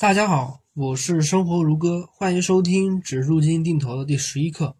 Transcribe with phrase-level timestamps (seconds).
[0.00, 4.74] 大家好，我是生活如歌，欢迎收听指数基金定投的第十一课。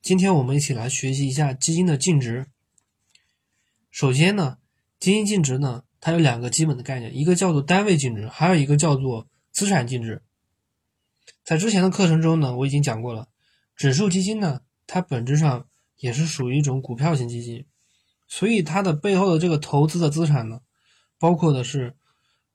[0.00, 2.46] 今天我们一起来学习一下基金的净值。
[3.90, 4.56] 首先呢，
[4.98, 10.22] 基金净值呢，它有两个基本的概念，一个叫做单位净值，还有一个叫做资产净值。
[11.44, 13.28] 在之前的课程中呢，我已经讲过了，
[13.76, 15.66] 指数基金呢，它本质上
[15.98, 17.66] 也是属于一种股票型基金，
[18.26, 20.62] 所以它的背后的这个投资的资产呢，
[21.18, 21.94] 包括的是。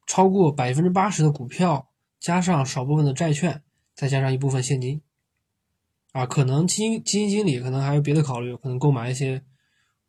[0.07, 3.61] 超过百分之八十的股票，加上少部分的债券，
[3.93, 5.01] 再加上一部分现金，
[6.13, 9.43] 啊，可能基金基金经理可能还有别的考虑，可能购买一些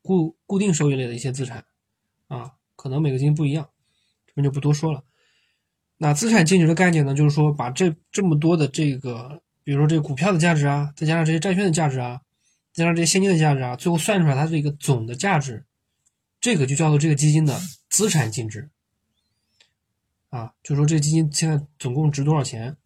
[0.00, 1.66] 固固定收益类的一些资产，
[2.28, 3.68] 啊，可能每个基金不一样，
[4.26, 5.04] 这边就不多说了。
[5.96, 12.20] 那资产净值的概念呢，就是说把这这么多的这个，比如说这个股票的价值啊，再加上这些债券的价值啊，
[12.73, 15.66] 加上这些现金的价值啊，最后算出来它这个总的价值，
[16.40, 17.59] 这个就叫做这个基金的
[17.90, 18.70] 资产净值。
[20.30, 22.77] 啊，就说这基金现在总共值多少钱？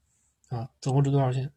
[0.49, 1.51] 啊，总共值多少钱？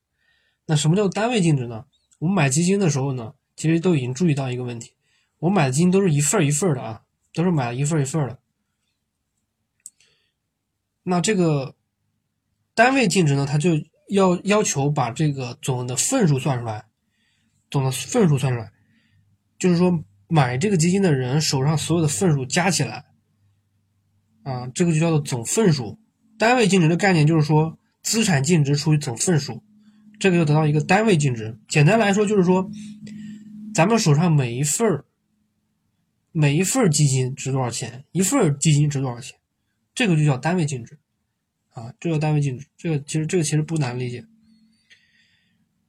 [0.65, 1.85] 那什么叫单位净值呢？
[2.17, 4.93] 我们买基金的时候呢，其实都已经注意到一个问题，
[5.37, 8.39] 我买的基金都是一份一份的啊，都是买了一份一份的。
[11.03, 11.75] 那这个
[12.73, 13.71] 单位净值呢，它就
[14.09, 16.85] 要要求把这个总的份数算出来，
[17.69, 18.71] 总的份数算出来，
[19.59, 23.05] 就是说买这个基金的人手上所有的份数加起来。
[24.45, 25.97] 啊，这个就叫做总份数。
[26.37, 29.63] 单位净值的概念就是说，资产净值除以总份数，
[30.19, 31.57] 这个就得到一个单位净值。
[31.67, 32.69] 简单来说就是说，
[33.73, 35.05] 咱们手上每一份儿、
[36.31, 39.35] 每一份基金值多少钱，一份基金值多少钱，
[39.95, 40.99] 这个就叫单位净值。
[41.71, 42.67] 啊，这叫单位净值。
[42.77, 44.25] 这个其实这个其实不难理解。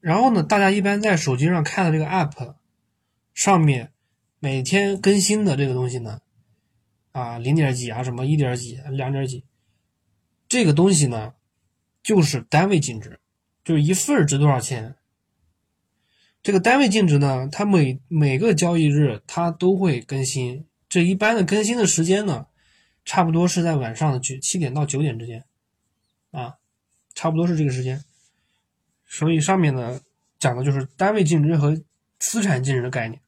[0.00, 2.54] 然后呢，大家一般在手机上看的这个 app
[3.34, 3.92] 上面
[4.40, 6.20] 每天更新的这个东西呢？
[7.16, 9.42] 啊，零点几啊，什么一点几、两点几，
[10.50, 11.32] 这个东西呢，
[12.02, 13.18] 就是单位净值，
[13.64, 14.96] 就是一份值多少钱。
[16.42, 22.48] 这个单位净值呢，它每每个交易日它都会更新，这一般的更新的时间呢，
[23.02, 25.42] 差不多是在晚上的九七点到九点之间，
[26.32, 26.56] 啊，
[27.14, 28.04] 差不多是这个时间。
[29.06, 30.02] 所以上面呢
[30.38, 31.80] 讲的就是单位净值和
[32.18, 33.22] 资产净值的概念。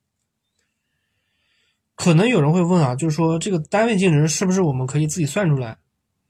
[1.98, 5.78] 可能有人会问啊，就是说这个单位净值是不是我们可以自己算出来？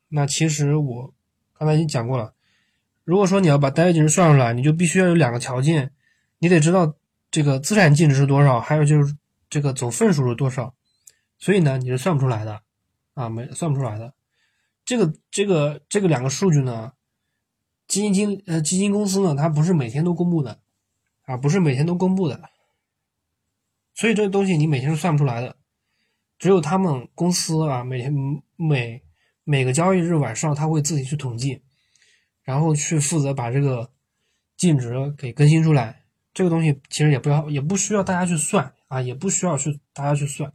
[0.08, 1.12] 那其实我
[1.52, 2.32] 刚才已经讲过了。
[3.04, 5.92] 如果说你要把单位净值算出来，你就必须要有两个条件，
[6.38, 6.94] 你得知道
[7.30, 9.14] 这个资产净值是多少，还有就是
[9.50, 10.74] 这个总份数是多少。
[11.38, 12.62] 所以呢，你是算不出来的
[13.12, 14.14] 啊，没算不出来的。
[14.86, 16.92] 这个这个这个两个数据呢，
[17.86, 20.60] 基金经呃基金公司呢，它不是每天都公布的
[21.26, 22.40] 啊，不是每天都公布的。
[23.94, 25.57] 所以这个东西你每天是算不出来的。
[26.38, 28.14] 只有他们公司啊，每天
[28.56, 29.02] 每
[29.44, 31.62] 每个交易日晚上，他会自己去统计，
[32.42, 33.90] 然后去负责把这个
[34.56, 36.04] 净值给更新出来。
[36.32, 40.52] 这个东西其实也不要，也不需要大家去算啊，也不需要去大家去算。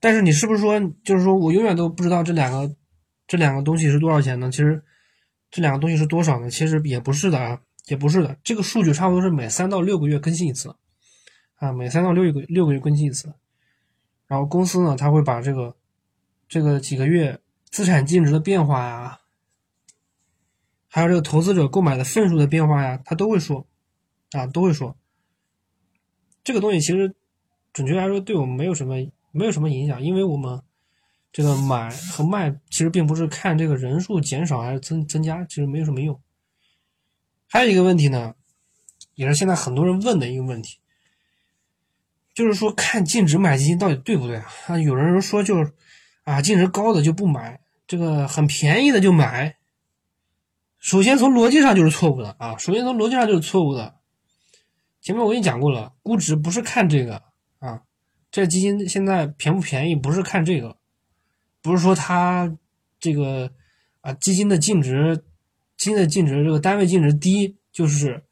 [0.00, 2.74] 但是你是不是说，就是说我永远都不知道这两个
[3.26, 4.50] 这两个东西是多少钱呢？
[4.50, 4.82] 其实
[5.50, 6.48] 这两个东西是多少呢？
[6.48, 8.38] 其实也不是的啊，也不是的。
[8.42, 10.74] 这个数据差不多是每三到六个月更新一次。
[11.58, 13.34] 啊，每三到六个月六个月更新一次，
[14.26, 15.76] 然后公司呢，他会把这个
[16.48, 19.20] 这个几个月资产净值的变化呀，
[20.88, 23.66] 还有这个投资者购买的份数的变化呀，他都会说，
[24.30, 24.96] 啊，都会说。
[26.44, 27.14] 这个东西其实
[27.72, 28.94] 准确来说对我们没有什么
[29.32, 30.62] 没有什么影响，因为我们
[31.32, 36.20] 这个买和卖其实并不是看这个人数减少还是增增加，其实没有什么用。
[37.48, 38.36] 还有一个问题呢，
[39.14, 40.78] 也是现在很多人问的一个问题。
[42.38, 44.78] 就是说，看净值买基金到底对不对啊？
[44.78, 45.72] 有人说就是，
[46.22, 49.56] 啊，净值高的就不买，这个很便宜的就买。
[50.78, 53.96] 首先从逻辑上就是错误的啊，首先从逻辑上就是错误的。
[55.00, 57.24] 前面我已经讲过了，估值不是看这个
[57.58, 57.82] 啊，
[58.30, 60.76] 这基金现在便不便宜不是看这个，
[61.60, 62.56] 不是说它
[63.00, 63.50] 这个
[64.00, 65.24] 啊基金的净值，
[65.76, 68.22] 基金的净值这个单位净值低就是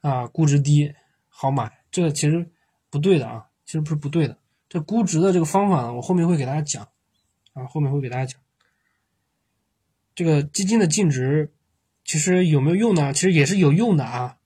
[0.00, 0.92] 啊估值低
[1.28, 2.50] 好买，这个其实。
[2.90, 4.38] 不对的啊，其实不是不对的。
[4.68, 6.86] 这估值的这个方法呢，我后面会给大家讲
[7.54, 8.40] 啊，后面会给大家讲。
[10.14, 11.52] 这个基金的净值
[12.04, 13.12] 其实有没有用呢？
[13.12, 14.36] 其实也是有用的啊。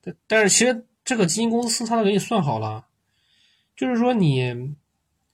[0.00, 2.88] 但但是其实这个基金公司它都给你算好了，
[3.76, 4.74] 就是说你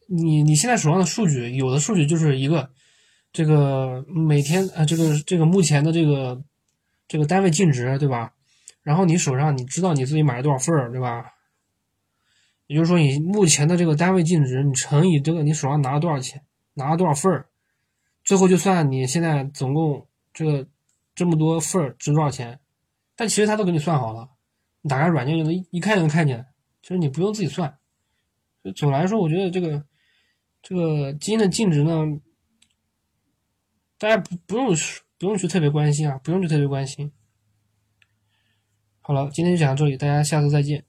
[0.06, 2.70] 你你现在手上的数据，有的数据就是一个
[3.32, 6.44] 这个每天啊，这个这个目前的这个
[7.08, 8.34] 这个单位净值，对吧？
[8.82, 11.32] 然后你手上你知道你自己买了多少份儿，对吧？
[12.68, 16.44] 也就是说，你目前的这个单位净值，你乘以这个你手上拿了多少钱，
[16.74, 17.48] 拿了多少份儿，
[18.22, 20.68] 最后就算你现在总共这个
[21.14, 22.60] 这么多份儿值多少钱，
[23.16, 24.28] 但其实他都给你算好了，
[24.82, 26.46] 你打开软件就能一一看就能看见，
[26.82, 27.78] 其实你不用自己算。
[28.76, 29.82] 总的来说，我觉得这个
[30.60, 32.04] 这个基金的净值呢，
[33.96, 34.74] 大家不不用
[35.16, 37.10] 不用去特别关心啊，不用去特别关心。
[39.00, 40.84] 好了，今天就讲到这里，大家下次再见。